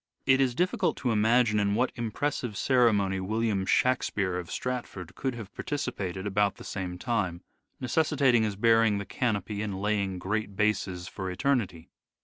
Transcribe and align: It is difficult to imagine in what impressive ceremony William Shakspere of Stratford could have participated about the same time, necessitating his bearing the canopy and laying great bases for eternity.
It 0.25 0.41
is 0.41 0.55
difficult 0.55 0.97
to 0.97 1.11
imagine 1.11 1.59
in 1.59 1.75
what 1.75 1.91
impressive 1.93 2.57
ceremony 2.57 3.19
William 3.19 3.67
Shakspere 3.67 4.39
of 4.39 4.49
Stratford 4.51 5.13
could 5.13 5.35
have 5.35 5.53
participated 5.53 6.25
about 6.25 6.55
the 6.55 6.63
same 6.63 6.97
time, 6.97 7.43
necessitating 7.79 8.41
his 8.41 8.55
bearing 8.55 8.97
the 8.97 9.05
canopy 9.05 9.61
and 9.61 9.79
laying 9.79 10.17
great 10.17 10.55
bases 10.55 11.07
for 11.07 11.29
eternity. 11.29 11.91